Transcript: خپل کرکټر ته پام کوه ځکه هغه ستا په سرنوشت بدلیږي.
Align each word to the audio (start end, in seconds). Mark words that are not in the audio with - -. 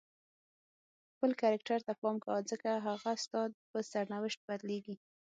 خپل 1.13 1.31
کرکټر 1.41 1.79
ته 1.87 1.93
پام 2.01 2.15
کوه 2.23 2.39
ځکه 2.51 2.69
هغه 2.87 3.11
ستا 3.23 3.41
په 3.71 3.77
سرنوشت 3.91 4.39
بدلیږي. 4.47 4.95